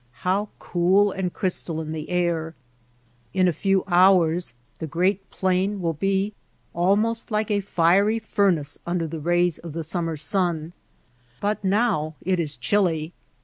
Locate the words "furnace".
8.17-8.79